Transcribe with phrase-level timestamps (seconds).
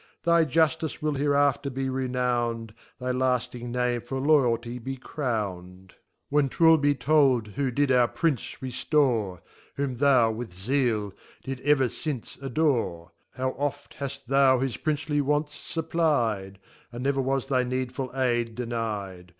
[0.23, 5.95] Thy Juftice will hereafter be renownd, Thy Iafting name (or Loyalty be crown d.
[6.29, 9.41] When 'twill be told who did our Prince reftore,
[9.75, 11.13] Whom thou with zeal,
[11.45, 13.11] didft ever fincc adore.
[13.35, 16.57] How oft haft thou his Princely wants fupply'd}
[16.91, 19.29] And never was thy needful aid deny'd.